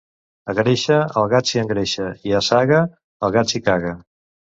[0.51, 2.79] A Gréixer el gat s'hi engreixa i a Saga
[3.29, 3.93] el gat s'hi caga.